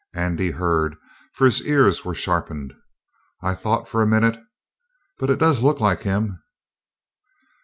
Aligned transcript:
Andy 0.15 0.49
heard, 0.49 0.95
for 1.35 1.45
his 1.45 1.61
ears 1.61 2.03
were 2.03 2.15
sharpened: 2.15 2.73
"I 3.43 3.53
thought 3.53 3.87
for 3.87 4.01
a 4.01 4.07
minute 4.07 4.39
But 5.19 5.29
it 5.29 5.37
does 5.37 5.61
look 5.61 5.79
like 5.79 6.01
him!" 6.01 6.41